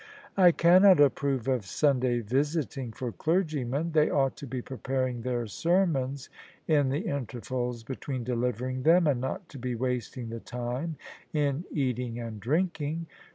"I 0.35 0.51
cannot 0.51 0.99
approve 0.99 1.47
of 1.47 1.63
Sunday 1.63 2.21
visiting 2.21 2.91
for 2.91 3.11
clergymen: 3.11 3.91
they 3.91 4.09
ought 4.09 4.35
to 4.37 4.47
be 4.47 4.59
preparing 4.59 5.21
their 5.21 5.45
sermons 5.45 6.27
in 6.67 6.89
the 6.89 7.01
intervals 7.01 7.83
between 7.83 8.23
delivering 8.23 8.81
them, 8.81 9.05
and 9.05 9.21
not 9.21 9.47
to 9.49 9.59
be 9.59 9.75
wasting 9.75 10.29
the 10.29 10.39
time 10.39 10.95
in 11.33 11.65
eating 11.71 12.17
and 12.19 12.39
drinking. 12.39 13.05